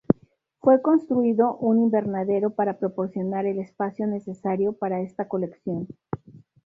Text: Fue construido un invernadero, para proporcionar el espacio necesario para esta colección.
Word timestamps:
Fue 0.61 0.81
construido 0.81 1.57
un 1.57 1.77
invernadero, 1.77 2.49
para 2.55 2.79
proporcionar 2.79 3.45
el 3.45 3.59
espacio 3.59 4.07
necesario 4.07 4.73
para 4.73 4.99
esta 4.99 5.27
colección. 5.27 5.89